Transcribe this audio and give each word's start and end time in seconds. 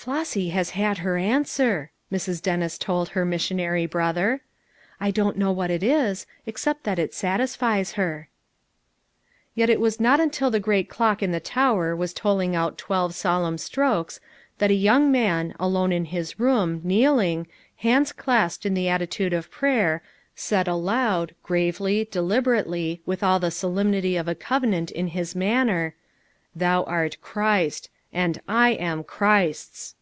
"Flossy 0.00 0.50
has 0.50 0.70
had 0.70 0.98
her 0.98 1.18
answer," 1.18 1.90
Mrs. 2.10 2.40
Dennis 2.40 2.78
told 2.78 3.10
her 3.10 3.26
missionary 3.26 3.84
brother. 3.84 4.40
"I 5.00 5.10
don't 5.10 5.36
know 5.36 5.52
what 5.52 5.70
it 5.72 5.82
is, 5.82 6.24
except 6.46 6.84
that 6.84 6.98
it 7.00 7.12
satisfies 7.12 7.92
her." 7.94 8.30
Yet 9.54 9.68
it 9.68 9.80
was 9.80 10.00
not 10.00 10.18
until 10.18 10.50
the 10.50 10.60
great 10.60 10.88
clock 10.88 11.22
on 11.22 11.32
the 11.32 11.40
tower 11.40 11.94
was 11.94 12.14
tolling 12.14 12.56
out 12.56 12.78
twelve 12.78 13.14
solemn 13.14 13.58
strokes 13.58 14.18
that 14.58 14.70
a 14.70 14.74
young 14.74 15.12
man, 15.12 15.54
alone 15.60 15.92
in 15.92 16.06
his 16.06 16.40
room, 16.40 16.80
kneeling, 16.84 17.46
hands 17.78 18.12
clasped 18.12 18.64
in 18.64 18.72
the 18.72 18.88
attitude 18.88 19.34
of 19.34 19.50
prayer 19.50 20.00
said 20.34 20.68
aloud, 20.68 21.34
gravely, 21.42 22.08
deliberately 22.10 23.02
with 23.04 23.22
all 23.22 23.40
the 23.40 23.50
sol 23.50 23.72
emnity 23.74 24.18
of 24.18 24.26
a 24.28 24.34
covenant 24.36 24.90
in 24.90 25.08
his 25.08 25.34
manner: 25.34 25.94
"Thou 26.56 26.84
art 26.84 27.18
Christ; 27.20 27.90
and 28.10 28.40
I 28.48 28.70
am 28.70 29.04
Glirist's." 29.04 29.94